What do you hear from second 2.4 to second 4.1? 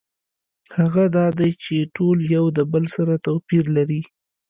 د بل سره توپیر لري.